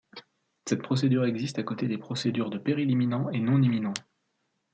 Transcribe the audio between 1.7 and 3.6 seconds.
des procédures de péril imminent et